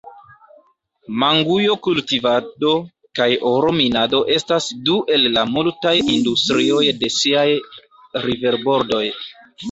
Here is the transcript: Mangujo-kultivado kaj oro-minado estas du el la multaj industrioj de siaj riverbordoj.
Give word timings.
Mangujo-kultivado 1.23 2.71
kaj 3.19 3.27
oro-minado 3.49 4.21
estas 4.35 4.69
du 4.87 4.95
el 5.17 5.27
la 5.35 5.43
multaj 5.57 5.93
industrioj 6.13 6.81
de 7.03 7.11
siaj 7.17 7.45
riverbordoj. 8.25 9.03